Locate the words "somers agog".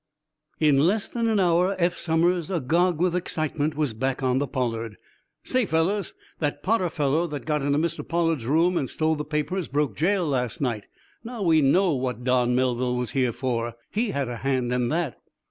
1.99-2.99